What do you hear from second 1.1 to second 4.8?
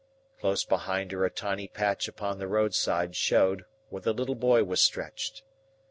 her a tiny patch upon the roadside showed where the little boy